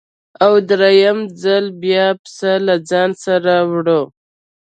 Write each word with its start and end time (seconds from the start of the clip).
او 0.43 0.53
درېیم 0.69 1.19
ځل 1.43 1.65
بیا 1.83 2.07
پسه 2.21 2.51
له 2.65 2.75
ځانه 2.89 3.15
سره 3.25 3.53
وړو. 3.71 4.01